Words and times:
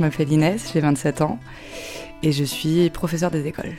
Je 0.00 0.04
m'appelle 0.06 0.32
Inès, 0.32 0.70
j'ai 0.72 0.80
27 0.80 1.20
ans 1.20 1.38
et 2.22 2.32
je 2.32 2.42
suis 2.42 2.88
professeure 2.88 3.30
des 3.30 3.46
écoles. 3.46 3.74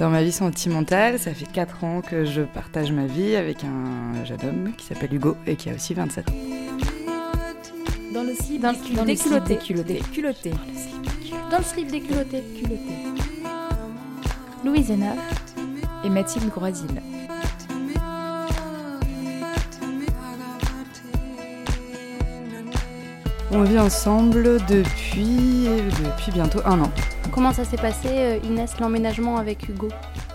Dans 0.00 0.10
ma 0.10 0.20
vie 0.24 0.32
sentimentale, 0.32 1.20
ça 1.20 1.32
fait 1.32 1.46
4 1.46 1.84
ans 1.84 2.00
que 2.00 2.24
je 2.24 2.40
partage 2.42 2.90
ma 2.90 3.06
vie 3.06 3.36
avec 3.36 3.58
un 3.62 4.24
jeune 4.24 4.40
homme 4.42 4.72
qui 4.76 4.86
s'appelle 4.86 5.14
Hugo 5.14 5.36
et 5.46 5.54
qui 5.54 5.70
a 5.70 5.74
aussi 5.74 5.94
27 5.94 6.28
ans. 6.28 6.32
Dans 8.12 8.24
le 8.24 8.34
slip 8.34 8.62
Dans 8.62 8.72
des 8.72 8.78
le 8.78 9.04
cul- 9.04 9.16
slip 9.16 9.44
des 9.44 9.56
culottés. 9.58 9.58
culottés. 9.58 9.94
Des 9.94 10.00
culottés. 10.12 10.52
Dans 11.52 11.58
le 11.58 11.64
slip 11.64 11.88
des 11.92 12.00
culottés. 12.00 12.42
Louise 14.64 14.90
Hénard 14.90 15.14
Et 16.04 16.08
Mathilde 16.08 16.48
Groisil. 16.48 16.86
On 23.56 23.62
vit 23.62 23.78
ensemble 23.78 24.58
depuis, 24.66 25.68
depuis 26.02 26.32
bientôt 26.32 26.58
un 26.64 26.80
an. 26.80 26.90
Comment 27.30 27.52
ça 27.52 27.64
s'est 27.64 27.76
passé, 27.76 28.08
euh, 28.10 28.38
Inès, 28.42 28.80
l'emménagement 28.80 29.36
avec 29.36 29.68
Hugo? 29.68 29.90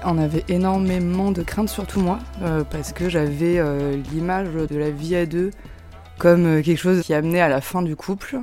On 0.05 0.17
avait 0.17 0.45
énormément 0.47 1.33
de 1.33 1.43
craintes, 1.43 1.67
surtout 1.67 1.99
moi, 1.99 2.19
euh, 2.43 2.63
parce 2.63 2.93
que 2.93 3.09
j'avais 3.09 3.59
euh, 3.59 3.97
l'image 4.13 4.47
de 4.53 4.77
la 4.77 4.89
vie 4.89 5.17
à 5.17 5.25
deux 5.25 5.51
comme 6.17 6.45
euh, 6.45 6.61
quelque 6.61 6.77
chose 6.77 7.01
qui 7.01 7.13
amenait 7.13 7.41
à 7.41 7.49
la 7.49 7.59
fin 7.59 7.81
du 7.81 7.97
couple, 7.97 8.39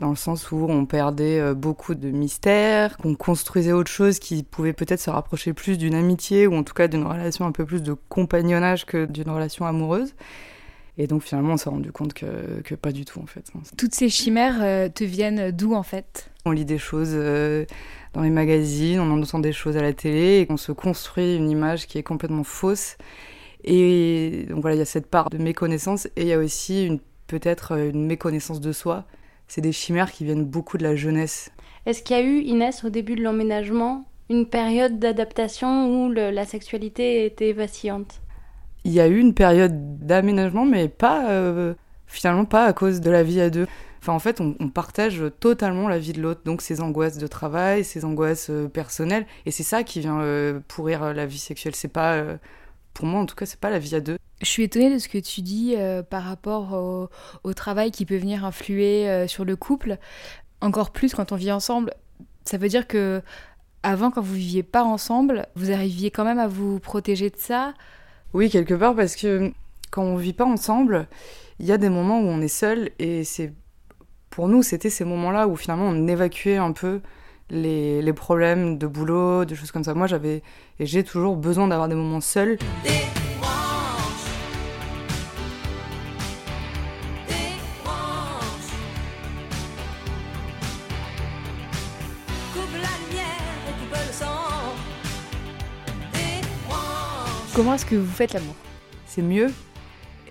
dans 0.00 0.08
le 0.08 0.16
sens 0.16 0.50
où 0.50 0.66
on 0.70 0.86
perdait 0.86 1.52
beaucoup 1.52 1.94
de 1.94 2.08
mystères, 2.08 2.96
qu'on 2.96 3.14
construisait 3.14 3.72
autre 3.72 3.90
chose 3.90 4.18
qui 4.18 4.42
pouvait 4.42 4.72
peut-être 4.72 5.00
se 5.00 5.10
rapprocher 5.10 5.52
plus 5.52 5.76
d'une 5.76 5.94
amitié 5.94 6.46
ou 6.46 6.54
en 6.54 6.62
tout 6.62 6.74
cas 6.74 6.88
d'une 6.88 7.04
relation 7.04 7.44
un 7.44 7.52
peu 7.52 7.66
plus 7.66 7.82
de 7.82 7.94
compagnonnage 8.08 8.86
que 8.86 9.04
d'une 9.04 9.28
relation 9.28 9.66
amoureuse. 9.66 10.14
Et 10.96 11.06
donc 11.06 11.22
finalement 11.22 11.54
on 11.54 11.56
s'est 11.56 11.70
rendu 11.70 11.90
compte 11.90 12.14
que, 12.14 12.60
que 12.62 12.74
pas 12.76 12.92
du 12.92 13.04
tout 13.04 13.20
en 13.20 13.26
fait. 13.26 13.50
Toutes 13.76 13.94
ces 13.94 14.08
chimères 14.08 14.62
euh, 14.62 14.88
te 14.88 15.02
viennent 15.04 15.50
d'où 15.50 15.74
en 15.74 15.82
fait? 15.82 16.30
On 16.44 16.52
lit 16.52 16.64
des 16.64 16.78
choses 16.78 17.12
euh, 17.14 17.64
dans 18.12 18.22
les 18.22 18.30
magazines, 18.30 19.00
on 19.00 19.20
entend 19.20 19.40
des 19.40 19.52
choses 19.52 19.76
à 19.76 19.82
la 19.82 19.92
télé 19.92 20.38
et 20.40 20.46
qu'on 20.46 20.56
se 20.56 20.72
construit 20.72 21.34
une 21.36 21.50
image 21.50 21.86
qui 21.86 21.98
est 21.98 22.02
complètement 22.02 22.44
fausse. 22.44 22.96
Et 23.64 24.46
donc 24.50 24.60
voilà, 24.60 24.76
il 24.76 24.78
y 24.78 24.82
a 24.82 24.84
cette 24.86 25.06
part 25.06 25.30
de 25.30 25.38
méconnaissance 25.38 26.06
et 26.16 26.22
il 26.22 26.28
y 26.28 26.32
a 26.32 26.38
aussi 26.38 26.86
une 26.86 27.00
peut-être 27.26 27.72
euh, 27.72 27.90
une 27.90 28.06
méconnaissance 28.06 28.60
de 28.60 28.72
soi. 28.72 29.04
C'est 29.48 29.62
des 29.62 29.72
chimères 29.72 30.12
qui 30.12 30.24
viennent 30.24 30.44
beaucoup 30.44 30.78
de 30.78 30.82
la 30.84 30.94
jeunesse. 30.94 31.50
Est-ce 31.86 32.02
qu'il 32.02 32.16
y 32.16 32.18
a 32.18 32.22
eu, 32.22 32.40
Inès, 32.40 32.84
au 32.84 32.90
début 32.90 33.14
de 33.14 33.22
l'emménagement, 33.22 34.04
une 34.30 34.46
période 34.46 34.98
d'adaptation 34.98 35.88
où 35.88 36.08
le- 36.08 36.30
la 36.30 36.44
sexualité 36.44 37.24
était 37.26 37.52
vacillante? 37.52 38.20
Il 38.84 38.92
y 38.92 39.00
a 39.00 39.08
eu 39.08 39.18
une 39.18 39.34
période 39.34 39.98
d'aménagement, 39.98 40.64
mais 40.64 40.88
pas 40.88 41.30
euh, 41.30 41.74
finalement 42.06 42.44
pas 42.44 42.66
à 42.66 42.72
cause 42.72 43.00
de 43.00 43.10
la 43.10 43.22
vie 43.22 43.40
à 43.40 43.50
deux. 43.50 43.66
Enfin, 44.00 44.12
en 44.12 44.18
fait, 44.18 44.40
on, 44.40 44.68
partage 44.68 45.22
totalement 45.40 45.88
la 45.88 45.98
vie 45.98 46.12
de 46.12 46.20
l'autre, 46.20 46.42
donc 46.44 46.60
ses 46.60 46.82
angoisses 46.82 47.16
de 47.16 47.26
travail, 47.26 47.84
ses 47.84 48.04
angoisses 48.04 48.50
euh, 48.50 48.68
personnelles, 48.68 49.26
et 49.46 49.50
c'est 49.50 49.62
ça 49.62 49.82
qui 49.82 50.00
vient 50.00 50.20
euh, 50.20 50.60
pourrir 50.68 51.14
la 51.14 51.24
vie 51.24 51.38
sexuelle. 51.38 51.74
C'est 51.74 51.88
pas, 51.88 52.22
pour 52.92 53.06
moi 53.06 53.20
en 53.20 53.26
tout 53.26 53.34
cas, 53.34 53.46
c'est 53.46 53.60
pas 53.60 53.70
la 53.70 53.78
vie 53.78 53.94
à 53.94 54.00
deux. 54.00 54.18
Je 54.42 54.46
suis 54.46 54.64
étonnée 54.64 54.92
de 54.92 54.98
ce 54.98 55.08
que 55.08 55.16
tu 55.16 55.40
dis 55.40 55.74
par 56.10 56.24
rapport 56.24 56.74
au, 56.74 57.08
au 57.44 57.54
travail 57.54 57.90
qui 57.90 58.04
peut 58.04 58.16
venir 58.16 58.44
influer 58.44 59.26
sur 59.26 59.46
le 59.46 59.56
couple. 59.56 59.96
Encore 60.60 60.90
plus 60.90 61.14
quand 61.14 61.32
on 61.32 61.36
vit 61.36 61.52
ensemble. 61.52 61.94
Ça 62.44 62.58
veut 62.58 62.68
dire 62.68 62.86
que 62.86 63.22
avant, 63.84 64.10
quand 64.10 64.22
vous 64.22 64.34
viviez 64.34 64.62
pas 64.62 64.82
ensemble, 64.82 65.46
vous 65.54 65.70
arriviez 65.70 66.10
quand 66.10 66.24
même 66.24 66.38
à 66.38 66.48
vous 66.48 66.80
protéger 66.80 67.30
de 67.30 67.36
ça. 67.36 67.74
Oui, 68.34 68.50
quelque 68.50 68.74
part, 68.74 68.96
parce 68.96 69.14
que 69.14 69.52
quand 69.92 70.02
on 70.02 70.16
vit 70.16 70.32
pas 70.32 70.44
ensemble, 70.44 71.06
il 71.60 71.66
y 71.66 71.72
a 71.72 71.78
des 71.78 71.88
moments 71.88 72.20
où 72.20 72.26
on 72.26 72.40
est 72.40 72.48
seul, 72.48 72.90
et 72.98 73.22
c'est 73.22 73.52
pour 74.28 74.48
nous, 74.48 74.64
c'était 74.64 74.90
ces 74.90 75.04
moments-là 75.04 75.46
où 75.46 75.54
finalement 75.54 75.86
on 75.86 76.08
évacuait 76.08 76.56
un 76.56 76.72
peu 76.72 77.00
les, 77.50 78.02
les 78.02 78.12
problèmes 78.12 78.76
de 78.76 78.88
boulot, 78.88 79.44
des 79.44 79.54
choses 79.54 79.70
comme 79.70 79.84
ça. 79.84 79.94
Moi, 79.94 80.08
j'avais 80.08 80.42
et 80.80 80.86
j'ai 80.86 81.04
toujours 81.04 81.36
besoin 81.36 81.68
d'avoir 81.68 81.88
des 81.88 81.94
moments 81.94 82.20
seuls. 82.20 82.58
Comment 97.54 97.74
est-ce 97.74 97.86
que 97.86 97.94
vous 97.94 98.12
faites 98.12 98.32
l'amour? 98.32 98.56
C'est 99.06 99.22
mieux 99.22 99.46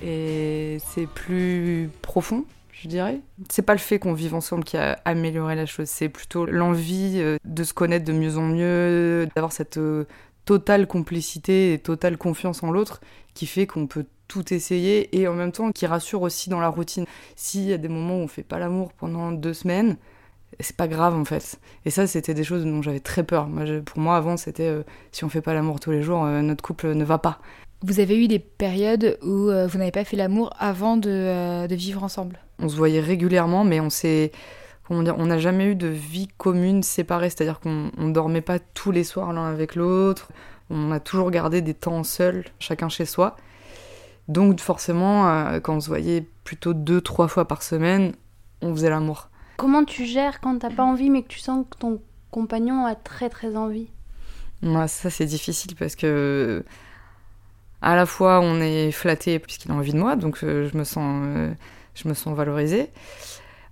et 0.01 0.78
c'est 0.94 1.07
plus 1.07 1.89
profond, 2.01 2.44
je 2.73 2.89
dirais. 2.89 3.22
C'est 3.50 3.61
pas 3.61 3.72
le 3.72 3.79
fait 3.79 3.97
qu'on 3.97 4.11
vive 4.11 4.35
ensemble 4.35 4.66
qui 4.66 4.75
a 4.75 5.00
amélioré 5.06 5.56
la 5.56 5.66
chose, 5.66 5.88
c'est 5.88 6.09
plutôt 6.09 6.45
l'envie 6.45 7.13
euh, 7.22 7.38
de 7.45 7.63
se 7.63 7.73
connaître 7.73 8.03
de 8.03 8.11
mieux 8.11 8.38
en 8.38 8.41
mieux, 8.41 9.29
d'avoir 9.35 9.53
cette 9.53 9.78
euh, 9.78 10.03
totale 10.44 10.85
complicité 10.85 11.72
et 11.72 11.79
totale 11.79 12.17
confiance 12.17 12.61
en 12.61 12.72
l'autre 12.72 13.00
qui 13.34 13.45
fait 13.45 13.67
qu'on 13.67 13.88
peut 13.88 14.05
tout 14.28 14.53
essayer 14.53 15.17
et 15.17 15.25
en 15.29 15.34
même 15.34 15.53
temps 15.53 15.72
qui 15.72 15.85
rassure 15.85 16.23
aussi 16.23 16.50
dans 16.50 16.59
la 16.59 16.67
routine. 16.67 17.05
S'il 17.38 17.63
y 17.63 17.72
a 17.72 17.78
des 17.78 17.88
moments 17.88 18.17
où 18.17 18.23
on 18.23 18.28
fait 18.28 18.44
pas 18.44 18.59
l'amour 18.59 18.91
pendant 18.91 19.31
deux 19.31 19.53
semaines, 19.53 19.95
c'est 20.59 20.75
pas 20.75 20.88
grave 20.88 21.16
en 21.16 21.25
fait. 21.25 21.59
Et 21.86 21.90
ça, 21.90 22.08
c'était 22.08 22.34
des 22.34 22.44
choses 22.44 22.64
dont 22.66 22.81
j'avais 22.81 23.00
très 23.00 23.24
peur. 23.24 23.47
Moi, 23.47 23.66
je- 23.66 23.80
pour 23.80 24.00
moi, 24.00 24.16
avant, 24.18 24.38
c'était 24.38 24.68
euh, 24.68 24.84
si 25.12 25.24
on 25.24 25.30
fait 25.30 25.41
pas 25.41 25.53
l'amour 25.53 25.80
tous 25.80 25.91
les 25.91 26.02
jours, 26.02 26.24
euh, 26.25 26.41
notre 26.41 26.64
couple 26.64 26.94
ne 26.94 27.03
va 27.03 27.18
pas. 27.18 27.40
Vous 27.86 28.00
avez 28.00 28.18
eu 28.24 28.28
des 28.28 28.40
périodes 28.40 29.18
où 29.24 29.50
euh, 29.50 29.68
vous 29.68 29.78
n'avez 29.78 29.91
pas 29.91 30.03
fait 30.06 30.16
l'amour 30.16 30.52
avant 30.58 30.96
de, 30.97 31.68
de 31.68 31.75
vivre 31.75 32.03
ensemble? 32.03 32.40
On 32.59 32.69
se 32.69 32.75
voyait 32.78 33.02
régulièrement, 33.02 33.64
mais 33.64 33.80
on 33.80 33.90
s'est. 33.90 34.31
Comment 34.88 35.03
dire 35.03 35.16
On 35.18 35.25
n'a 35.25 35.38
jamais 35.38 35.66
eu 35.66 35.75
de 35.75 35.88
vie 35.88 36.28
commune 36.38 36.84
séparée, 36.84 37.30
c'est-à-dire 37.30 37.59
qu'on 37.59 37.91
on 37.97 38.09
dormait 38.09 38.41
pas 38.41 38.59
tous 38.59 38.91
les 38.91 39.03
soirs 39.03 39.34
l'un 39.34 39.46
avec 39.46 39.75
l'autre. 39.75 40.30
On 40.70 40.91
a 40.91 41.00
toujours 41.00 41.30
gardé 41.31 41.62
des 41.62 41.74
temps 41.74 42.03
seuls, 42.03 42.46
chacun 42.59 42.90
chez 42.90 43.06
soi. 43.06 43.35
Donc, 44.30 44.59
forcément, 44.62 45.59
quand 45.62 45.75
on 45.75 45.80
se 45.81 45.88
voyait 45.90 46.25
plutôt 46.46 46.74
deux, 46.74 47.02
trois 47.02 47.28
fois 47.28 47.46
par 47.47 47.62
semaine, 47.64 48.14
on 48.62 48.74
faisait 48.74 48.90
l'amour. 48.90 49.30
Comment 49.58 49.86
tu 49.86 50.06
gères 50.06 50.40
quand 50.41 50.59
t'as 50.59 50.69
pas 50.69 50.84
envie 50.84 51.09
mais 51.09 51.24
que 51.24 51.28
tu 51.28 51.40
sens 51.40 51.66
que 51.69 51.78
ton 51.78 52.02
compagnon 52.31 52.86
a 52.86 52.96
très 52.96 53.30
très 53.30 53.56
envie? 53.56 53.88
Moi, 54.62 54.88
ça, 54.88 55.09
c'est 55.09 55.25
difficile 55.25 55.75
parce 55.75 55.96
que. 55.96 56.64
À 57.81 57.97
la 57.97 58.06
fois, 58.06 58.40
on 58.40 58.62
est 58.62 58.91
flatté 58.91 59.40
puisqu'il 59.40 59.69
a 59.69 59.74
envie 59.74 59.91
de 59.91 59.97
moi, 59.97 60.16
donc 60.16 60.40
euh, 60.44 60.69
je 60.72 60.78
me 60.78 60.86
sens, 60.86 61.25
euh, 61.25 61.53
je 61.96 62.08
me 62.08 62.14
sens 62.14 62.34
valorisée. 62.34 62.90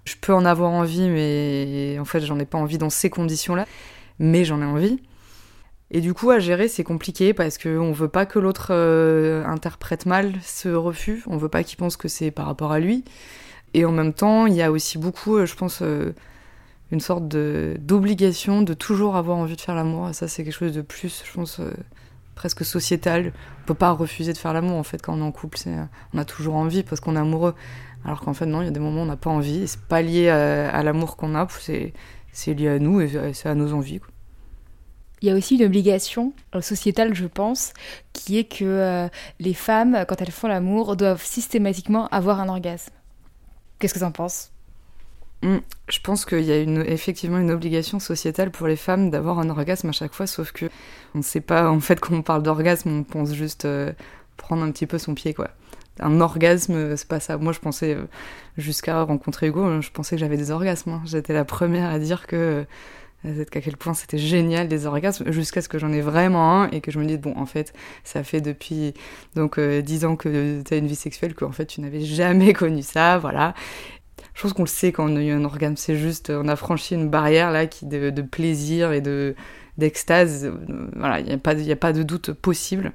Je 0.04 0.16
peux 0.20 0.34
en 0.34 0.44
avoir 0.44 0.72
envie, 0.72 1.08
mais 1.08 1.98
en 1.98 2.04
fait, 2.04 2.20
j'en 2.20 2.38
ai 2.38 2.46
pas 2.46 2.58
envie 2.58 2.78
dans 2.78 2.90
ces 2.90 3.10
conditions-là, 3.10 3.66
mais 4.20 4.44
j'en 4.44 4.62
ai 4.62 4.66
envie. 4.66 5.00
Et 5.92 6.02
du 6.02 6.14
coup, 6.14 6.30
à 6.30 6.40
gérer, 6.40 6.68
c'est 6.68 6.84
compliqué 6.84 7.34
parce 7.34 7.58
qu'on 7.58 7.92
veut 7.94 8.10
pas 8.10 8.26
que 8.26 8.40
l'autre 8.40 8.68
euh, 8.72 9.46
interprète 9.46 10.06
mal 10.06 10.34
ce 10.42 10.70
refus, 10.70 11.24
on 11.28 11.38
veut 11.38 11.50
pas 11.50 11.64
qu'il 11.64 11.78
pense 11.78 11.96
que 11.96 12.08
c'est 12.08 12.32
par 12.32 12.46
rapport 12.46 12.72
à 12.72 12.80
lui. 12.80 13.06
Et 13.74 13.86
en 13.86 13.92
même 13.92 14.14
temps, 14.14 14.48
il 14.48 14.56
y 14.56 14.62
a 14.62 14.72
aussi 14.72 14.98
beaucoup, 14.98 15.38
euh, 15.38 15.46
je 15.46 15.56
pense, 15.56 15.82
euh, 15.82 16.14
une 16.92 17.00
sorte 17.00 17.28
d'obligation 17.28 18.62
de 18.62 18.74
toujours 18.74 19.16
avoir 19.16 19.38
envie 19.38 19.56
de 19.56 19.62
faire 19.62 19.76
l'amour. 19.76 20.14
Ça, 20.14 20.28
c'est 20.28 20.44
quelque 20.44 20.54
chose 20.54 20.74
de 20.74 20.82
plus, 20.82 21.24
je 21.26 21.32
pense, 21.32 21.60
euh, 21.62 21.72
presque 22.36 22.66
sociétal. 22.66 23.32
On 23.64 23.68
peut 23.68 23.74
pas 23.74 23.92
refuser 23.92 24.34
de 24.34 24.38
faire 24.38 24.52
l'amour, 24.52 24.78
en 24.78 24.84
fait, 24.84 25.02
quand 25.02 25.14
on 25.14 25.20
est 25.20 25.26
en 25.26 25.32
couple. 25.32 25.58
on 26.14 26.18
a 26.18 26.26
toujours 26.26 26.56
envie 26.56 26.84
parce 26.84 27.00
qu'on 27.00 27.16
est 27.16 27.20
amoureux. 27.20 27.56
Alors 28.04 28.20
qu'en 28.22 28.34
fait, 28.34 28.46
non, 28.46 28.62
il 28.62 28.66
y 28.66 28.68
a 28.68 28.72
des 28.72 28.80
moments 28.80 29.02
où 29.02 29.04
on 29.04 29.08
n'a 29.08 29.16
pas 29.16 29.30
envie. 29.30 29.68
C'est 29.68 29.82
pas 29.82 30.02
lié 30.02 30.28
à, 30.30 30.84
l'amour 30.84 31.16
qu'on 31.16 31.36
a, 31.36 31.48
c'est 31.60 32.54
lié 32.54 32.68
à 32.68 32.80
nous 32.80 33.00
et 33.00 33.34
c'est 33.34 33.48
à 33.48 33.56
nos 33.56 33.74
envies. 33.74 34.02
Il 35.22 35.30
y 35.30 35.32
a 35.32 35.36
aussi 35.36 35.56
une 35.56 35.64
obligation 35.64 36.34
sociétale, 36.62 37.14
je 37.14 37.28
pense, 37.28 37.74
qui 38.12 38.40
est 38.40 38.46
que 38.46 39.08
les 39.40 39.54
femmes, 39.54 40.04
quand 40.08 40.20
elles 40.20 40.32
font 40.32 40.48
l'amour, 40.48 40.96
doivent 40.96 41.24
systématiquement 41.24 42.08
avoir 42.08 42.40
un 42.40 42.50
orgasme. 42.50 42.92
Qu'est-ce 43.82 43.96
que 43.96 44.00
t'en 44.00 44.12
penses? 44.12 44.52
Je 45.44 46.00
pense 46.04 46.24
qu'il 46.26 46.44
y 46.44 46.52
a 46.52 46.60
effectivement 46.86 47.40
une 47.40 47.50
obligation 47.50 48.00
sociétale 48.00 48.52
pour 48.52 48.68
les 48.68 48.76
femmes 48.76 49.10
d'avoir 49.10 49.40
un 49.40 49.50
orgasme 49.50 49.90
à 49.90 49.92
chaque 49.92 50.14
fois, 50.14 50.28
sauf 50.28 50.52
que 50.52 50.68
on 51.16 51.18
ne 51.18 51.24
sait 51.24 51.42
pas, 51.42 51.68
en 51.68 51.80
fait, 51.80 52.00
quand 52.00 52.14
on 52.14 52.22
parle 52.22 52.44
d'orgasme, 52.44 52.90
on 53.00 53.04
pense 53.04 53.34
juste 53.34 53.66
euh, 53.66 53.92
prendre 54.38 54.62
un 54.62 54.70
petit 54.72 54.86
peu 54.86 55.00
son 55.00 55.16
pied, 55.16 55.34
quoi. 55.34 55.50
Un 56.00 56.22
orgasme, 56.22 56.74
euh, 56.76 56.96
c'est 56.96 57.08
pas 57.08 57.20
ça. 57.20 57.38
Moi, 57.38 57.54
je 57.54 57.60
pensais, 57.60 57.96
euh, 57.96 58.06
jusqu'à 58.56 59.02
rencontrer 59.02 59.48
Hugo, 59.48 59.66
euh, 59.66 59.82
je 59.82 59.90
pensais 59.92 60.16
que 60.16 60.20
j'avais 60.20 60.38
des 60.38 60.52
orgasmes. 60.52 60.92
hein. 60.92 61.02
J'étais 61.06 61.34
la 61.34 61.44
première 61.44 61.90
à 61.90 61.98
dire 61.98 62.28
que, 62.28 62.68
euh, 63.26 63.46
qu'à 63.46 63.62
quel 63.62 63.78
point 63.78 63.94
c'était 63.94 64.18
génial 64.18 64.68
les 64.68 64.86
orgasmes, 64.86 65.32
jusqu'à 65.32 65.62
ce 65.62 65.70
que 65.70 65.78
j'en 65.78 65.92
ai 65.92 66.02
vraiment 66.02 66.62
un 66.62 66.70
et 66.72 66.82
que 66.82 66.92
je 66.92 67.00
me 67.00 67.06
dise, 67.06 67.20
bon, 67.20 67.34
en 67.38 67.46
fait, 67.46 67.74
ça 68.04 68.24
fait 68.24 68.42
depuis 68.42 68.94
donc 69.36 69.60
euh, 69.60 69.82
10 69.82 70.06
ans 70.06 70.16
que 70.16 70.62
tu 70.64 70.74
as 70.74 70.78
une 70.78 70.88
vie 70.88 70.96
sexuelle, 70.96 71.36
qu'en 71.36 71.52
fait, 71.52 71.66
tu 71.66 71.82
n'avais 71.82 72.02
jamais 72.02 72.54
connu 72.54 72.82
ça, 72.82 73.18
voilà. 73.18 73.54
Je 74.34 74.42
pense 74.42 74.54
qu'on 74.54 74.64
le 74.64 74.68
sait 74.68 74.92
quand 74.92 75.10
on 75.10 75.16
a 75.18 75.22
eu 75.22 75.32
un 75.32 75.44
orgasme, 75.44 75.76
c'est 75.78 75.98
juste, 75.98 76.30
on 76.30 76.48
a 76.48 76.56
franchi 76.56 76.96
une 76.96 77.10
barrière 77.10 77.52
là 77.52 77.68
qui 77.68 77.86
de, 77.86 78.22
plaisir 78.22 78.92
et 78.92 79.02
de 79.02 79.36
d'extase. 79.78 80.46
Euh, 80.46 80.90
Voilà, 80.96 81.20
il 81.20 81.26
n'y 81.28 81.34
a, 81.34 81.38
pas 81.38 81.54
il 81.54 81.72
a 81.72 81.76
pas 81.76 81.94
de 81.94 82.04
doute 82.04 82.32
possible. 82.34 82.92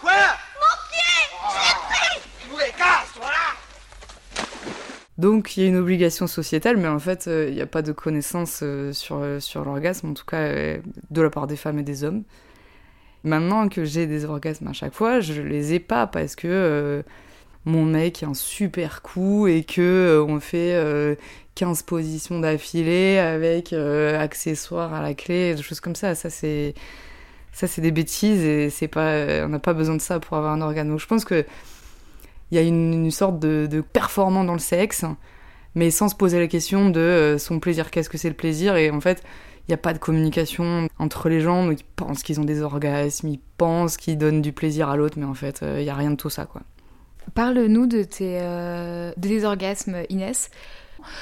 Quoi 0.00 0.12
Donc 5.20 5.56
il 5.56 5.62
y 5.62 5.66
a 5.66 5.68
une 5.68 5.76
obligation 5.76 6.26
sociétale, 6.26 6.78
mais 6.78 6.88
en 6.88 6.98
fait, 6.98 7.28
euh, 7.28 7.48
il 7.50 7.54
n'y 7.54 7.60
a 7.60 7.66
pas 7.66 7.82
de 7.82 7.92
connaissance 7.92 8.60
euh, 8.62 8.92
sur, 8.94 9.18
euh, 9.18 9.38
sur 9.38 9.64
l'orgasme, 9.64 10.08
en 10.10 10.14
tout 10.14 10.24
cas 10.24 10.38
euh, 10.38 10.78
de 11.10 11.20
la 11.20 11.28
part 11.28 11.46
des 11.46 11.56
femmes 11.56 11.78
et 11.78 11.82
des 11.82 12.04
hommes. 12.04 12.22
Maintenant 13.22 13.68
que 13.68 13.84
j'ai 13.84 14.06
des 14.06 14.24
orgasmes 14.24 14.68
à 14.68 14.72
chaque 14.72 14.94
fois, 14.94 15.20
je 15.20 15.42
les 15.42 15.74
ai 15.74 15.80
pas 15.80 16.06
parce 16.06 16.36
que 16.36 16.48
euh, 16.48 17.02
mon 17.66 17.84
mec 17.84 18.22
est 18.22 18.26
un 18.26 18.32
super 18.34 19.02
coup 19.02 19.46
et 19.46 19.62
que 19.64 19.82
euh, 19.82 20.24
on 20.24 20.40
fait 20.40 20.74
euh, 20.74 21.16
15 21.56 21.82
positions 21.82 22.40
d'affilée 22.40 23.18
avec 23.18 23.74
euh, 23.74 24.18
accessoires 24.18 24.94
à 24.94 25.02
la 25.02 25.12
clé, 25.12 25.54
des 25.54 25.62
choses 25.62 25.80
comme 25.80 25.96
ça. 25.96 26.14
Ça 26.14 26.30
c'est 26.30 26.74
ça 27.52 27.66
c'est 27.66 27.82
des 27.82 27.90
bêtises 27.92 28.42
et 28.42 28.70
c'est 28.70 28.88
pas 28.88 29.44
on 29.44 29.48
n'a 29.50 29.58
pas 29.58 29.74
besoin 29.74 29.96
de 29.96 30.00
ça 30.00 30.18
pour 30.20 30.38
avoir 30.38 30.54
un 30.54 30.62
orgasme. 30.62 30.88
Donc 30.88 31.00
je 31.00 31.06
pense 31.06 31.26
que 31.26 31.44
il 32.50 32.56
y 32.56 32.58
a 32.58 32.62
une, 32.62 32.92
une 32.92 33.10
sorte 33.10 33.38
de, 33.38 33.66
de 33.70 33.80
performant 33.80 34.44
dans 34.44 34.52
le 34.52 34.58
sexe, 34.58 35.04
mais 35.74 35.90
sans 35.90 36.08
se 36.08 36.14
poser 36.14 36.38
la 36.38 36.48
question 36.48 36.90
de 36.90 37.00
euh, 37.00 37.38
son 37.38 37.60
plaisir. 37.60 37.90
Qu'est-ce 37.90 38.08
que 38.08 38.18
c'est 38.18 38.28
le 38.28 38.34
plaisir? 38.34 38.76
Et 38.76 38.90
en 38.90 39.00
fait, 39.00 39.22
il 39.68 39.70
n'y 39.70 39.74
a 39.74 39.78
pas 39.78 39.92
de 39.92 39.98
communication 39.98 40.88
entre 40.98 41.28
les 41.28 41.40
gens. 41.40 41.66
Donc 41.66 41.80
ils 41.80 41.84
pensent 41.84 42.22
qu'ils 42.22 42.40
ont 42.40 42.44
des 42.44 42.62
orgasmes, 42.62 43.28
ils 43.28 43.40
pensent 43.56 43.96
qu'ils 43.96 44.18
donnent 44.18 44.42
du 44.42 44.52
plaisir 44.52 44.88
à 44.88 44.96
l'autre, 44.96 45.18
mais 45.18 45.26
en 45.26 45.34
fait, 45.34 45.62
euh, 45.62 45.80
il 45.80 45.84
n'y 45.84 45.90
a 45.90 45.94
rien 45.94 46.10
de 46.10 46.16
tout 46.16 46.30
ça, 46.30 46.46
quoi. 46.46 46.62
Parle-nous 47.34 47.86
de 47.86 48.02
tes, 48.02 48.38
euh, 48.40 49.12
de 49.16 49.28
tes 49.28 49.44
orgasmes, 49.44 49.98
Inès. 50.08 50.50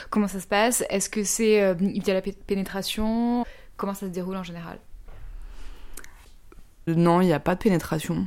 Comment 0.09 0.29
ça 0.29 0.41
se 0.41 0.47
passe? 0.47 0.83
Est-ce 0.89 1.11
que 1.11 1.23
c'est 1.25 1.63
euh, 1.63 1.75
via 1.75 2.15
la 2.15 2.23
pé- 2.23 2.35
pénétration? 2.47 3.45
Comment 3.77 3.95
ça 3.95 4.07
se 4.07 4.13
déroule 4.13 4.37
en 4.37 4.43
général? 4.43 4.79
Non, 6.87 7.21
il 7.21 7.27
n'y 7.27 7.35
a 7.35 7.41
pas 7.41 7.55
de 7.55 7.61
pénétration. 7.61 8.27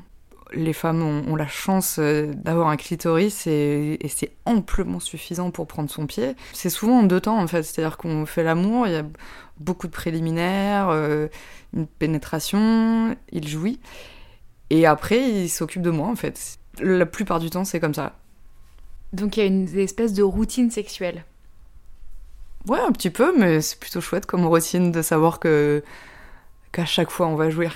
Les 0.54 0.74
femmes 0.74 1.02
ont, 1.02 1.32
ont 1.32 1.36
la 1.36 1.48
chance 1.48 1.98
euh, 2.00 2.32
d'avoir 2.34 2.68
un 2.68 2.78
clitoris 2.78 3.48
et, 3.48 3.98
et 4.00 4.08
c'est 4.08 4.32
amplement 4.46 5.00
suffisant 5.00 5.52
pour 5.52 5.68
prendre 5.68 5.90
son 5.90 6.08
pied. 6.08 6.36
C'est 6.54 6.70
souvent 6.70 7.00
en 7.00 7.04
deux 7.04 7.22
temps 7.22 7.40
en 7.40 7.48
fait, 7.48 7.64
c'est-à-dire 7.64 7.98
qu'on 7.98 8.26
fait 8.26 8.44
l'amour, 8.44 8.88
il 8.88 8.94
y 8.94 8.98
a 8.98 9.06
beaucoup 9.60 9.88
de 9.88 9.92
préliminaires, 9.92 10.90
euh, 10.90 11.28
une 11.74 11.88
pénétration, 11.88 13.16
il 13.32 13.48
jouit 13.48 13.80
et 14.70 14.86
après 14.86 15.22
il 15.30 15.50
s'occupe 15.50 15.82
de 15.82 15.92
moi 15.92 16.08
en 16.08 16.16
fait. 16.16 16.58
La 16.80 17.06
plupart 17.06 17.40
du 17.40 17.50
temps 17.50 17.64
c'est 17.64 17.80
comme 17.80 17.94
ça. 17.94 18.18
Donc 19.14 19.38
il 19.38 19.40
y 19.42 19.44
a 19.44 19.46
une 19.46 19.68
espèce 19.78 20.14
de 20.14 20.24
routine 20.24 20.72
sexuelle. 20.72 21.26
Ouais, 22.68 22.80
un 22.80 22.92
petit 22.92 23.10
peu, 23.10 23.34
mais 23.38 23.62
c'est 23.62 23.80
plutôt 23.80 24.02
chouette 24.02 24.26
comme 24.26 24.46
routine 24.46 24.92
de 24.92 25.02
savoir 25.02 25.40
que 25.40 25.84
qu'à 26.72 26.86
chaque 26.86 27.10
fois 27.10 27.28
on 27.28 27.36
va 27.36 27.50
jouir. 27.50 27.74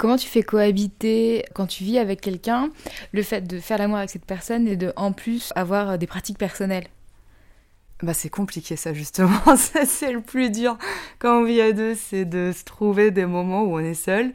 Comment 0.00 0.16
tu 0.16 0.28
fais 0.28 0.42
cohabiter 0.42 1.44
quand 1.52 1.66
tu 1.66 1.84
vis 1.84 1.98
avec 1.98 2.22
quelqu'un 2.22 2.70
le 3.12 3.22
fait 3.22 3.42
de 3.42 3.60
faire 3.60 3.76
l'amour 3.76 3.98
avec 3.98 4.08
cette 4.08 4.24
personne 4.24 4.66
et 4.66 4.74
de 4.74 4.94
en 4.96 5.12
plus 5.12 5.52
avoir 5.56 5.98
des 5.98 6.06
pratiques 6.06 6.38
personnelles? 6.38 6.86
Bah 8.02 8.14
c'est 8.14 8.30
compliqué 8.30 8.76
ça 8.76 8.94
justement, 8.94 9.56
c'est 9.56 10.10
le 10.10 10.22
plus 10.22 10.48
dur 10.48 10.78
quand 11.18 11.42
on 11.42 11.44
vit 11.44 11.60
à 11.60 11.72
deux, 11.72 11.94
c'est 11.94 12.24
de 12.24 12.50
se 12.56 12.64
trouver 12.64 13.10
des 13.10 13.26
moments 13.26 13.64
où 13.64 13.76
on 13.76 13.80
est 13.80 13.92
seul. 13.92 14.32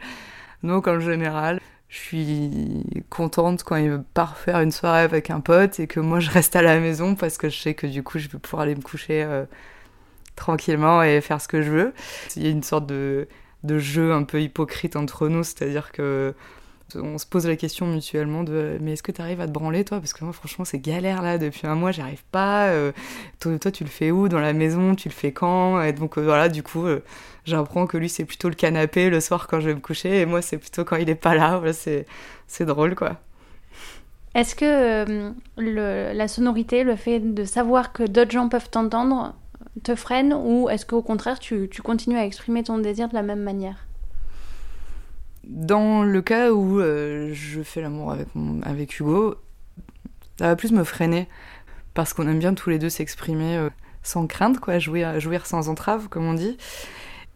Donc 0.62 0.88
en 0.88 1.00
général, 1.00 1.60
je 1.90 1.98
suis 1.98 2.84
contente 3.10 3.64
quand 3.64 3.78
il 3.78 4.04
part 4.14 4.38
faire 4.38 4.60
une 4.60 4.72
soirée 4.72 5.02
avec 5.02 5.32
un 5.32 5.40
pote 5.40 5.80
et 5.80 5.88
que 5.88 6.00
moi 6.00 6.20
je 6.20 6.30
reste 6.30 6.56
à 6.56 6.62
la 6.62 6.80
maison 6.80 7.16
parce 7.16 7.40
que 7.40 7.50
je 7.50 7.58
sais 7.60 7.74
que 7.74 7.88
du 7.88 8.04
coup 8.04 8.20
je 8.20 8.28
vais 8.28 8.38
pouvoir 8.38 8.62
aller 8.62 8.76
me 8.76 8.84
coucher 8.84 9.24
euh, 9.24 9.46
tranquillement 10.36 11.02
et 11.02 11.22
faire 11.22 11.42
ce 11.42 11.48
que 11.48 11.64
je 11.64 11.72
veux. 11.72 11.94
Il 12.36 12.44
y 12.44 12.46
a 12.46 12.52
une 12.52 12.62
sorte 12.62 12.86
de, 12.86 13.28
de 13.66 13.80
jeu 13.80 14.14
un 14.14 14.24
peu 14.24 14.42
hypocrite 14.42 14.96
entre 14.96 15.28
nous, 15.28 15.44
c'est-à-dire 15.44 15.92
que 15.92 16.34
on 16.94 17.18
se 17.18 17.26
pose 17.26 17.48
la 17.48 17.56
question 17.56 17.88
mutuellement 17.88 18.44
de 18.44 18.78
mais 18.80 18.94
est-ce 18.94 19.04
que 19.04 19.12
tu 19.12 19.22
arrives 19.22 19.42
à 19.42 19.48
te 19.48 19.52
branler 19.52 19.84
toi? 19.84 20.00
Parce 20.00 20.14
que 20.14 20.24
moi 20.24 20.34
franchement 20.34 20.66
c'est 20.66 20.80
galère 20.80 21.22
là 21.24 21.38
depuis 21.38 21.66
un 21.66 21.76
mois 21.76 21.92
j'y 21.92 22.02
arrive 22.02 22.24
pas 22.32 22.68
euh, 22.68 22.92
toi, 23.40 23.58
toi, 23.58 23.72
tu 23.72 23.84
le 23.84 23.90
fais 23.90 24.12
où? 24.12 24.30
Dans 24.30 24.40
la 24.40 24.54
maison 24.54 24.96
tu 24.96 25.10
le 25.10 25.14
fais 25.14 25.32
quand? 25.32 25.82
Et 25.82 25.94
donc 25.94 26.18
euh, 26.18 26.22
voilà 26.22 26.48
du 26.48 26.62
coup 26.62 26.86
euh, 26.86 27.04
j'apprends 27.44 27.88
que 27.88 27.98
lui 27.98 28.08
c'est 28.08 28.26
plutôt 28.26 28.50
le 28.50 28.56
canapé 28.56 29.10
le 29.10 29.20
soir 29.20 29.48
quand 29.48 29.60
je 29.60 29.68
vais 29.68 29.76
me 29.76 29.80
coucher 29.80 30.22
et 30.22 30.26
moi 30.26 30.42
c'est 30.42 30.58
plutôt 30.58 30.84
quand 30.86 30.98
il 30.98 31.10
est 31.10 31.16
pas 31.16 31.36
là. 31.36 31.62
C'est 31.74 32.06
c'est 32.48 32.66
drôle 32.66 32.96
quoi. 32.96 33.18
Est-ce 34.36 34.54
que 34.54 35.34
la 35.58 36.28
sonorité, 36.28 36.84
le 36.84 36.98
fait 36.98 37.20
de 37.20 37.46
savoir 37.46 37.94
que 37.94 38.04
d'autres 38.04 38.32
gens 38.32 38.50
peuvent 38.50 38.70
t'entendre, 38.70 39.34
te 39.84 39.96
freine 39.96 40.34
ou 40.34 40.70
est-ce 40.70 40.86
qu'au 40.86 41.02
contraire 41.02 41.40
tu, 41.40 41.68
tu 41.70 41.82
continues 41.82 42.18
à 42.18 42.26
exprimer 42.26 42.64
ton 42.64 42.78
désir 42.78 43.10
de 43.10 43.14
la 43.14 43.22
même 43.22 43.42
manière? 43.42 43.88
Dans 45.44 46.04
le 46.04 46.22
cas 46.22 46.52
où 46.52 46.80
euh, 46.80 47.30
je 47.34 47.62
fais 47.62 47.82
l'amour 47.82 48.12
avec, 48.12 48.28
avec 48.64 49.00
Hugo, 49.00 49.36
ça 50.40 50.48
va 50.48 50.56
plus 50.56 50.72
me 50.72 50.84
freiner 50.84 51.28
parce 51.94 52.14
qu'on 52.14 52.28
aime 52.28 52.40
bien 52.40 52.54
tous 52.54 52.70
les 52.70 52.80
deux 52.80 52.90
s'exprimer 52.90 53.58
euh, 53.58 53.70
sans 54.04 54.28
crainte, 54.28 54.60
quoi, 54.60 54.80
jouir, 54.80 55.20
jouir 55.20 55.46
sans 55.46 55.70
entrave, 55.70 56.10
comme 56.10 56.26
on 56.26 56.34
dit. 56.34 56.58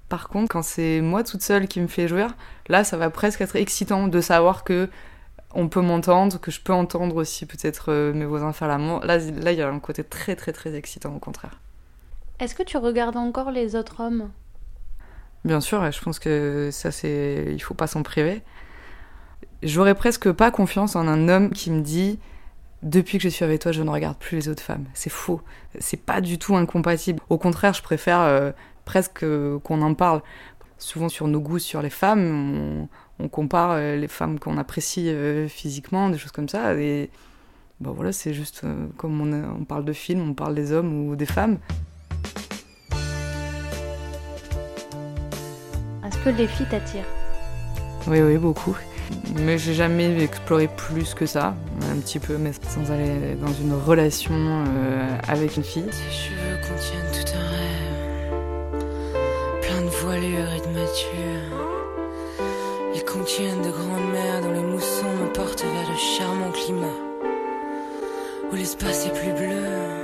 Par 0.09 0.27
contre, 0.27 0.50
quand 0.50 0.63
c'est 0.63 1.01
moi 1.01 1.24
toute 1.24 1.42
seule 1.42 1.68
qui 1.68 1.80
me 1.80 1.88
fait 1.88 2.07
jouir, 2.07 2.35
là, 2.68 2.83
ça 2.83 2.97
va 2.97 3.09
presque 3.09 3.42
être 3.42 3.56
excitant 3.56 4.07
de 4.07 4.21
savoir 4.21 4.63
que 4.63 4.89
on 5.53 5.68
peut 5.68 5.81
m'entendre, 5.81 6.39
que 6.39 6.51
je 6.51 6.62
peux 6.62 6.74
entendre 6.74 7.15
aussi 7.15 7.45
peut-être 7.45 7.92
euh, 7.92 8.13
mes 8.13 8.25
voisins 8.25 8.53
faire 8.53 8.68
l'amour. 8.68 9.00
Là, 9.03 9.18
là, 9.18 9.51
il 9.51 9.57
y 9.57 9.62
a 9.62 9.69
un 9.69 9.80
côté 9.80 10.03
très, 10.03 10.35
très, 10.35 10.51
très 10.51 10.75
excitant 10.75 11.15
au 11.15 11.19
contraire. 11.19 11.59
Est-ce 12.39 12.56
que 12.56 12.63
tu 12.63 12.77
regardes 12.77 13.18
encore 13.18 13.51
les 13.51 13.75
autres 13.75 14.01
hommes? 14.01 14.31
Bien 15.44 15.59
sûr, 15.59 15.91
je 15.91 16.01
pense 16.01 16.19
que 16.19 16.69
ça, 16.71 16.91
c'est. 16.91 17.47
Il 17.51 17.59
faut 17.59 17.74
pas 17.74 17.88
s'en 17.88 18.01
priver. 18.01 18.41
J'aurais 19.62 19.95
presque 19.95 20.31
pas 20.31 20.50
confiance 20.51 20.95
en 20.95 21.07
un 21.07 21.27
homme 21.27 21.51
qui 21.51 21.69
me 21.69 21.81
dit 21.81 22.18
Depuis 22.81 23.18
que 23.18 23.24
je 23.24 23.30
suis 23.30 23.44
avec 23.44 23.62
toi, 23.62 23.74
je 23.74 23.83
ne 23.83 23.89
regarde 23.89 24.18
plus 24.18 24.38
les 24.38 24.50
autres 24.50 24.63
femmes. 24.63 24.86
C'est 24.94 25.09
faux. 25.09 25.41
C'est 25.80 26.01
pas 26.01 26.21
du 26.21 26.38
tout 26.39 26.56
incompatible. 26.56 27.21
Au 27.30 27.38
contraire, 27.38 27.74
je 27.74 27.81
préfère 27.81 28.21
euh, 28.21 28.51
presque 28.85 29.24
euh, 29.24 29.59
qu'on 29.59 29.81
en 29.81 29.94
parle. 29.94 30.21
Souvent 30.77 31.09
sur 31.09 31.27
nos 31.27 31.42
goûts 31.42 31.59
sur 31.59 31.81
les 31.81 31.89
femmes, 31.89 32.88
on, 33.19 33.27
compare 33.27 33.71
euh, 33.71 33.97
les 33.97 34.07
femmes 34.07 34.39
qu'on 34.39 34.57
apprécie 34.57 35.13
physiquement, 35.50 36.09
des 36.09 36.18
choses 36.18 36.31
comme 36.31 36.47
ça. 36.47 36.74
Et 36.75 37.09
bah 37.81 37.92
voilà, 37.94 38.13
c'est 38.13 38.33
juste 38.33 38.63
comme 38.95 39.19
on, 39.19 39.59
on 39.59 39.65
parle 39.65 39.83
de 39.83 39.92
films, 39.92 40.30
on 40.30 40.33
parle 40.33 40.56
des 40.56 40.71
hommes 40.71 41.09
ou 41.09 41.18
des 41.18 41.25
femmes. 41.25 41.59
Que 46.24 46.30
les 46.30 46.48
filles 46.48 46.68
t'attirent 46.69 47.06
Oui, 48.07 48.21
oui, 48.21 48.38
beaucoup. 48.38 48.77
Mais 49.35 49.57
j'ai 49.57 49.73
jamais 49.73 50.21
exploré 50.23 50.68
plus 50.68 51.14
que 51.14 51.26
ça, 51.26 51.56
un 51.92 51.97
petit 51.97 52.19
peu, 52.19 52.38
mais 52.38 52.52
sans 52.68 52.92
aller 52.92 53.35
dans 53.42 53.54
une 53.54 53.73
relation 53.73 54.33
euh, 54.33 55.18
avec 55.28 55.57
une 55.57 55.64
fille. 55.64 55.85
Tes 55.85 56.11
cheveux 56.11 56.57
contiennent 56.61 57.11
tout 57.11 57.31
un 57.35 57.49
rêve, 57.49 58.83
plein 59.61 59.81
de 59.81 59.90
voilure 59.90 60.54
et 60.54 60.61
de 60.61 60.73
mature. 60.73 61.57
Ils 62.94 63.04
contiennent 63.06 63.61
de 63.61 63.71
grandes 63.71 64.11
mers 64.11 64.42
dont 64.42 64.52
les 64.52 64.61
moussons 64.61 65.11
me 65.23 65.33
portent 65.33 65.64
vers 65.64 65.90
le 65.90 65.97
charmant 65.97 66.52
climat, 66.52 66.97
où 68.52 68.56
l'espace 68.56 69.07
est 69.07 69.14
plus 69.14 69.33
bleu. 69.33 69.98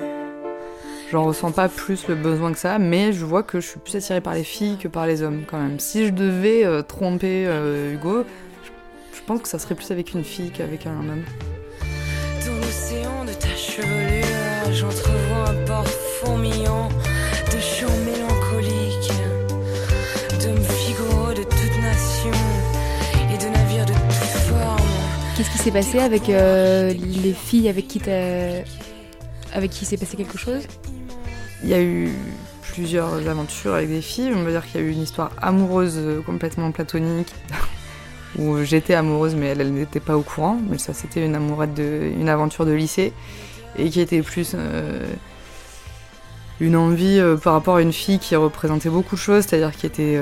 J'en 1.15 1.23
ressens 1.23 1.53
pas 1.53 1.69
plus 1.69 2.09
le 2.09 2.15
besoin 2.15 2.51
que 2.51 2.59
ça, 2.59 2.77
mais 2.77 3.13
je 3.13 3.23
vois 3.23 3.41
que 3.41 3.61
je 3.61 3.67
suis 3.67 3.79
plus 3.79 3.95
attirée 3.95 4.19
par 4.19 4.33
les 4.33 4.43
filles 4.43 4.75
que 4.75 4.89
par 4.89 5.07
les 5.07 5.21
hommes 5.21 5.43
quand 5.49 5.57
même. 5.57 5.79
Si 5.79 6.05
je 6.05 6.11
devais 6.11 6.65
euh, 6.65 6.81
tromper 6.81 7.45
euh, 7.47 7.93
Hugo, 7.93 8.25
je, 8.65 9.17
je 9.17 9.23
pense 9.25 9.41
que 9.41 9.47
ça 9.47 9.57
serait 9.57 9.75
plus 9.75 9.89
avec 9.91 10.13
une 10.13 10.25
fille 10.25 10.51
qu'avec 10.51 10.85
un 10.85 10.99
homme. 10.99 11.23
Dans 12.45 12.55
l'océan 12.55 13.23
de 13.23 13.31
ta 13.31 13.47
chevelure, 13.55 14.73
j'entrevois 14.73 15.51
un 15.51 15.65
port 15.65 15.87
fourmillant 15.87 16.89
de 16.89 17.59
chants 17.61 17.87
mélancoliques, 18.03 19.13
d'hommes 20.43 20.65
figuraux 20.65 21.31
de 21.31 21.43
toute 21.43 21.81
nation 21.81 22.37
et 23.31 23.37
de 23.37 23.57
navires 23.57 23.85
de 23.85 23.93
toutes 23.93 24.51
formes. 24.51 24.81
Qu'est-ce 25.37 25.49
qui 25.49 25.59
s'est 25.59 25.71
passé 25.71 25.99
avec 25.99 26.27
euh, 26.27 26.91
les 26.93 27.31
filles 27.31 27.69
avec 27.69 27.87
qui 27.87 28.01
t'as... 28.01 28.65
avec 29.53 29.71
qui 29.71 29.85
s'est 29.85 29.95
passé 29.95 30.17
quelque 30.17 30.37
chose? 30.37 30.63
Il 31.65 31.71
y 31.71 31.73
a 31.73 31.81
eu 31.81 32.11
plusieurs 32.61 33.27
aventures 33.27 33.73
avec 33.73 33.89
des 33.89 34.01
filles. 34.01 34.31
On 34.35 34.43
va 34.43 34.51
dire 34.51 34.63
qu'il 34.67 34.79
y 34.79 34.83
a 34.83 34.87
eu 34.87 34.91
une 34.91 35.01
histoire 35.01 35.31
amoureuse 35.41 35.95
euh, 35.97 36.21
complètement 36.21 36.71
platonique 36.71 37.33
où 38.37 38.63
j'étais 38.63 38.93
amoureuse 38.93 39.33
mais 39.33 39.47
elle, 39.47 39.73
n'était 39.73 39.99
pas 39.99 40.15
au 40.15 40.21
courant. 40.21 40.59
Mais 40.69 40.77
ça, 40.77 40.93
c'était 40.93 41.25
une 41.25 41.33
amourette 41.33 41.73
de, 41.73 42.11
une 42.19 42.29
aventure 42.29 42.67
de 42.67 42.71
lycée 42.71 43.13
et 43.79 43.89
qui 43.89 43.99
était 43.99 44.21
plus 44.21 44.51
euh, 44.53 45.07
une 46.59 46.75
envie 46.75 47.17
euh, 47.17 47.35
par 47.35 47.53
rapport 47.53 47.77
à 47.77 47.81
une 47.81 47.93
fille 47.93 48.19
qui 48.19 48.35
représentait 48.35 48.89
beaucoup 48.89 49.15
de 49.15 49.19
choses, 49.21 49.45
c'est-à-dire 49.47 49.75
qui 49.75 49.87
était 49.87 50.19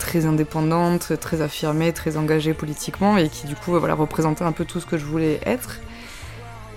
très 0.00 0.26
indépendante, 0.26 1.12
très 1.20 1.42
affirmée, 1.42 1.92
très 1.92 2.16
engagée 2.16 2.54
politiquement 2.54 3.16
et 3.18 3.28
qui 3.28 3.46
du 3.46 3.54
coup 3.54 3.78
voilà 3.78 3.94
représentait 3.94 4.42
un 4.42 4.52
peu 4.52 4.64
tout 4.64 4.80
ce 4.80 4.86
que 4.86 4.98
je 4.98 5.04
voulais 5.04 5.38
être. 5.46 5.78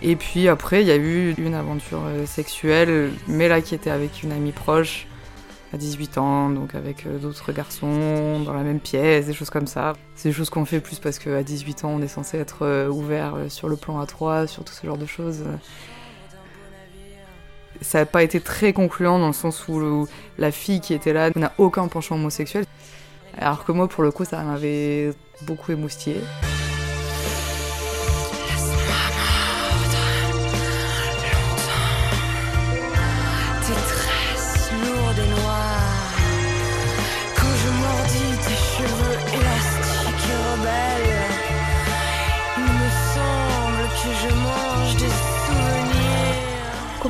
Et 0.02 0.16
puis 0.16 0.48
après, 0.48 0.82
il 0.82 0.88
y 0.88 0.92
a 0.92 0.96
eu 0.96 1.34
une 1.38 1.54
aventure 1.54 2.02
euh, 2.06 2.26
sexuelle, 2.26 3.12
mais 3.28 3.48
là 3.50 3.62
qui 3.62 3.76
était 3.76 3.90
avec 3.90 4.24
une 4.24 4.32
amie 4.32 4.54
proche, 4.54 5.08
à 5.74 5.78
18 5.78 6.18
ans, 6.18 6.50
donc 6.50 6.74
avec 6.74 7.06
euh, 7.06 7.18
d'autres 7.18 7.52
garçons 7.52 8.40
dans 8.40 8.54
la 8.54 8.64
même 8.64 8.80
pièce, 8.80 9.26
des 9.26 9.34
choses 9.34 9.50
comme 9.50 9.68
ça. 9.68 9.94
C'est 10.16 10.30
des 10.30 10.34
choses 10.34 10.50
qu'on 10.50 10.64
fait 10.64 10.80
plus 10.80 11.00
parce 11.00 11.20
qu'à 11.20 11.44
18 11.44 11.84
ans, 11.84 11.90
on 11.90 12.02
est 12.02 12.08
censé 12.08 12.38
être 12.38 12.66
euh, 12.66 12.88
ouvert 12.88 13.36
sur 13.50 13.68
le 13.68 13.76
plan 13.76 14.02
A3, 14.02 14.48
sur 14.48 14.64
tout 14.64 14.74
ce 14.74 14.88
genre 14.88 14.98
de 14.98 15.06
choses. 15.06 15.44
ça 17.82 18.00
n'a 18.00 18.06
pas 18.06 18.24
été 18.24 18.40
très 18.40 18.72
concluant 18.72 19.20
dans 19.20 19.28
le 19.28 19.34
sens 19.34 19.68
où 19.68 20.08
la 20.38 20.52
fille 20.52 20.80
qui 20.80 20.94
était 20.94 21.14
là 21.14 21.30
n'a 21.36 21.52
aucun 21.58 21.88
penchant 21.90 22.16
homosexuel. 22.16 22.66
Alors 23.38 23.66
que 23.66 23.74
moi, 23.74 23.90
pour 23.90 24.04
le 24.04 24.12
coup, 24.12 24.24
ça 24.24 24.42
m'avait 24.44 25.12
beaucoup 25.46 25.74
émoustillé. 25.74 26.22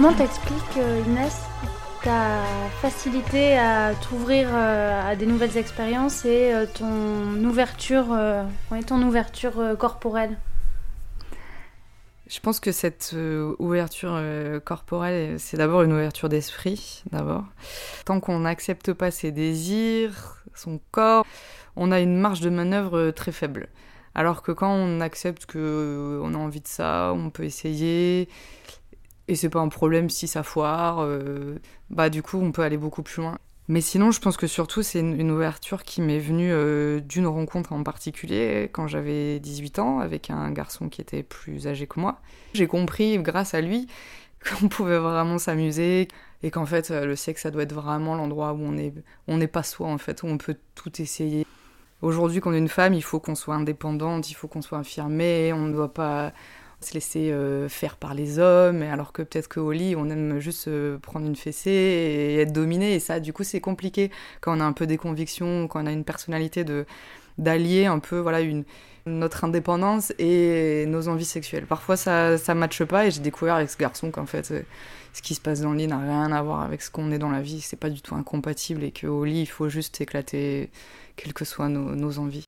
Comment 0.01 0.13
t'expliques, 0.13 0.77
euh, 0.77 1.03
Inès, 1.07 1.41
ta 2.01 2.41
facilité 2.81 3.57
à 3.57 3.93
t'ouvrir 3.95 4.47
euh, 4.49 5.11
à 5.11 5.17
des 5.17 5.25
nouvelles 5.25 5.57
expériences 5.57 6.23
et 6.23 6.53
euh, 6.53 6.65
ton 6.73 7.43
ouverture, 7.43 8.17
ouais, 8.71 8.81
ton 8.81 9.01
ouverture 9.01 9.61
corporelle? 9.77 10.37
Je 12.27 12.39
pense 12.39 12.61
que 12.61 12.71
cette 12.71 13.13
ouverture 13.59 14.17
corporelle, 14.63 15.37
c'est 15.37 15.57
d'abord 15.57 15.81
une 15.81 15.91
ouverture 15.91 16.29
d'esprit, 16.29 17.03
d'abord. 17.11 17.43
Tant 18.05 18.21
qu'on 18.21 18.39
n'accepte 18.39 18.93
pas 18.93 19.11
ses 19.11 19.33
désirs, 19.33 20.45
son 20.55 20.79
corps, 20.91 21.25
on 21.75 21.91
a 21.91 21.99
une 21.99 22.17
marge 22.17 22.39
de 22.39 22.49
manœuvre 22.49 23.11
très 23.11 23.33
faible. 23.33 23.67
Alors 24.15 24.41
que 24.41 24.51
quand 24.51 24.71
on 24.71 25.01
accepte 25.01 25.45
que 25.45 25.57
euh, 25.57 26.21
on 26.23 26.33
a 26.33 26.37
envie 26.37 26.61
de 26.61 26.67
ça, 26.67 27.13
on 27.15 27.29
peut 27.29 27.43
essayer, 27.43 28.27
et 29.29 29.35
c'est 29.35 29.49
pas 29.49 29.59
un 29.59 29.69
problème 29.69 30.09
si 30.09 30.27
ça 30.27 30.41
foire, 30.41 31.01
euh, 31.01 31.59
bah 31.91 32.09
du 32.09 32.23
coup 32.23 32.39
on 32.41 32.51
peut 32.51 32.63
aller 32.63 32.77
beaucoup 32.77 33.03
plus 33.03 33.21
loin. 33.21 33.37
Mais 33.67 33.81
sinon, 33.81 34.09
je 34.09 34.19
pense 34.19 34.35
que 34.35 34.47
surtout, 34.47 34.81
c'est 34.81 34.99
une, 34.99 35.29
ouverture 35.29 35.83
qui 35.83 36.01
m'est 36.01 36.17
venue 36.17 36.51
euh, 36.51 36.99
d'une 37.01 37.27
rencontre 37.27 37.71
en 37.71 37.83
particulier 37.83 38.67
quand 38.71 38.87
j'avais 38.87 39.39
18 39.39 39.77
ans 39.77 39.99
avec 39.99 40.31
un 40.31 40.49
garçon 40.49 40.89
qui 40.89 41.01
était 41.01 41.21
plus 41.21 41.67
âgé 41.67 41.85
que 41.85 41.99
moi. 41.99 42.19
J'ai 42.55 42.65
compris, 42.65 43.19
grâce 43.19 43.53
à 43.53 43.61
lui, 43.61 43.85
qu'on 44.59 44.69
pouvait 44.69 44.97
vraiment 44.97 45.37
s'amuser 45.37 46.07
et 46.41 46.49
qu'en 46.49 46.65
fait, 46.65 46.89
le 46.89 47.15
sexe, 47.15 47.43
ça 47.43 47.51
doit 47.51 47.61
être 47.61 47.73
vraiment 47.73 48.15
l'endroit 48.15 48.53
où 48.53 48.61
on 48.63 48.75
est, 48.75 48.91
on 49.27 49.37
n'est 49.37 49.45
pas 49.45 49.61
soi, 49.61 49.87
en 49.87 49.99
fait, 49.99 50.23
où 50.23 50.25
on 50.25 50.39
peut 50.39 50.55
tout 50.73 50.99
essayer. 50.99 51.45
Aujourd'hui, 52.01 52.41
qu'on 52.41 52.53
est 52.53 52.57
une 52.57 52.69
femme, 52.69 52.95
il 52.95 53.03
faut 53.03 53.19
qu'on 53.19 53.35
soit 53.35 53.53
indépendante, 53.53 54.31
il 54.31 54.33
faut 54.33 54.47
qu'on 54.47 54.63
soit 54.63 54.79
affirmée, 54.79 55.53
on 55.53 55.67
ne 55.67 55.73
doit 55.73 55.93
pas 55.93 56.33
se 56.81 56.93
laisser 56.93 57.31
euh, 57.31 57.67
faire 57.67 57.97
par 57.97 58.13
les 58.13 58.39
hommes, 58.39 58.81
alors 58.83 59.11
que 59.11 59.21
peut-être 59.21 59.49
qu'au 59.49 59.71
lit, 59.71 59.95
on 59.95 60.09
aime 60.09 60.39
juste 60.39 60.67
euh, 60.67 60.97
prendre 60.97 61.25
une 61.25 61.35
fessée 61.35 61.69
et 61.71 62.41
être 62.41 62.53
dominé, 62.53 62.95
et 62.95 62.99
ça, 62.99 63.19
du 63.19 63.33
coup, 63.33 63.43
c'est 63.43 63.59
compliqué 63.59 64.11
quand 64.41 64.57
on 64.57 64.61
a 64.61 64.63
un 64.63 64.73
peu 64.73 64.87
des 64.87 64.97
convictions, 64.97 65.67
quand 65.67 65.83
on 65.83 65.87
a 65.87 65.91
une 65.91 66.05
personnalité 66.05 66.63
de 66.63 66.85
d'allier 67.37 67.85
un 67.85 67.99
peu 67.99 68.19
voilà 68.19 68.41
une 68.41 68.65
notre 69.05 69.45
indépendance 69.45 70.13
et 70.19 70.85
nos 70.87 71.07
envies 71.07 71.25
sexuelles. 71.25 71.65
Parfois 71.65 71.97
ça 71.97 72.37
ça 72.37 72.53
matche 72.53 72.83
pas 72.83 73.07
et 73.07 73.11
j'ai 73.11 73.21
découvert 73.21 73.55
avec 73.55 73.69
ce 73.69 73.77
garçon 73.77 74.11
qu'en 74.11 74.25
fait 74.25 74.51
euh, 74.51 74.61
ce 75.13 75.21
qui 75.21 75.35
se 75.35 75.41
passe 75.41 75.61
dans 75.61 75.71
le 75.71 75.77
lit 75.77 75.87
n'a 75.87 75.99
rien 75.99 76.31
à 76.31 76.41
voir 76.41 76.61
avec 76.61 76.81
ce 76.81 76.91
qu'on 76.91 77.11
est 77.11 77.17
dans 77.17 77.31
la 77.31 77.41
vie, 77.41 77.61
c'est 77.61 77.79
pas 77.79 77.89
du 77.89 78.01
tout 78.01 78.15
incompatible 78.15 78.83
et 78.83 78.91
qu'au 78.91 79.23
lit 79.23 79.41
il 79.41 79.45
faut 79.47 79.69
juste 79.69 80.01
éclater 80.01 80.69
quelles 81.15 81.33
que 81.33 81.45
soient 81.45 81.69
nos, 81.69 81.95
nos 81.95 82.19
envies. 82.19 82.45